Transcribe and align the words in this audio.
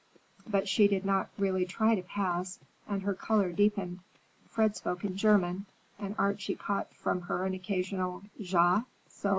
But 0.47 0.67
she 0.67 0.87
did 0.87 1.05
not 1.05 1.29
really 1.37 1.63
try 1.63 1.93
to 1.93 2.01
pass, 2.01 2.57
and 2.87 3.03
her 3.03 3.13
color 3.13 3.51
deepened. 3.51 3.99
Fred 4.49 4.75
spoke 4.75 5.03
in 5.03 5.15
German, 5.15 5.67
and 5.99 6.15
Archie 6.17 6.55
caught 6.55 6.91
from 6.95 7.21
her 7.21 7.45
an 7.45 7.53
occasional 7.53 8.23
_Ja? 8.39 8.85